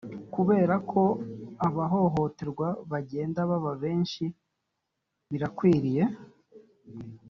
[0.33, 1.01] kubera ko
[1.67, 4.23] abahohoterwa bagenda baba benshi
[5.29, 6.03] birakwiriye